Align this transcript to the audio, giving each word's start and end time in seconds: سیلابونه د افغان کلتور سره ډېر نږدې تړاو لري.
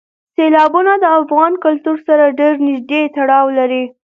سیلابونه 0.35 0.93
د 0.99 1.05
افغان 1.19 1.51
کلتور 1.63 1.97
سره 2.07 2.35
ډېر 2.39 2.53
نږدې 2.67 3.01
تړاو 3.15 3.45
لري. 3.57 3.83